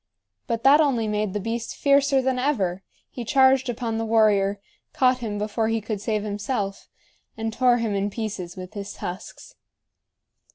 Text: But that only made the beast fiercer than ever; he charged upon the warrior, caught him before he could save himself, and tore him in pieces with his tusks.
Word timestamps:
But 0.47 0.63
that 0.63 0.81
only 0.81 1.07
made 1.07 1.33
the 1.33 1.39
beast 1.39 1.75
fiercer 1.75 2.23
than 2.23 2.39
ever; 2.39 2.81
he 3.11 3.23
charged 3.23 3.69
upon 3.69 3.99
the 3.99 4.03
warrior, 4.03 4.59
caught 4.93 5.19
him 5.19 5.37
before 5.37 5.67
he 5.67 5.79
could 5.79 6.01
save 6.01 6.23
himself, 6.23 6.87
and 7.37 7.53
tore 7.53 7.77
him 7.77 7.93
in 7.93 8.09
pieces 8.09 8.57
with 8.57 8.73
his 8.73 8.93
tusks. 8.93 9.53